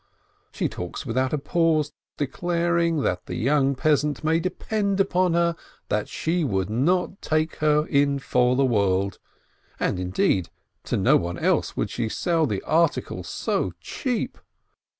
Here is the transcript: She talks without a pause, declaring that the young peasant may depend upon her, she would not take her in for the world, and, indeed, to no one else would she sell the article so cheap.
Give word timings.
She 0.51 0.67
talks 0.67 1.05
without 1.05 1.31
a 1.31 1.37
pause, 1.37 1.93
declaring 2.17 3.01
that 3.01 3.27
the 3.27 3.35
young 3.35 3.75
peasant 3.75 4.23
may 4.23 4.39
depend 4.39 4.99
upon 4.99 5.33
her, 5.33 5.55
she 6.07 6.43
would 6.43 6.71
not 6.71 7.21
take 7.21 7.57
her 7.57 7.85
in 7.85 8.17
for 8.17 8.55
the 8.55 8.65
world, 8.65 9.19
and, 9.79 9.99
indeed, 9.99 10.49
to 10.85 10.97
no 10.97 11.17
one 11.17 11.37
else 11.37 11.77
would 11.77 11.91
she 11.91 12.09
sell 12.09 12.47
the 12.47 12.63
article 12.63 13.21
so 13.23 13.73
cheap. 13.79 14.39